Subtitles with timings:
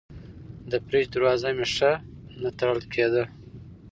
[0.71, 1.91] د فریج دروازه مې ښه
[2.41, 3.23] نه تړل کېده.